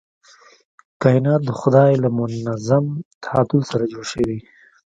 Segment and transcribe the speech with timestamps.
[1.01, 2.85] کائنات د خدای له منظم
[3.23, 4.37] تعادل سره جوړ شوي.